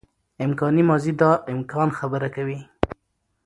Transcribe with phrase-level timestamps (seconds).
[0.45, 1.23] امکاني ماضي د
[1.53, 2.59] امکان خبره کوي.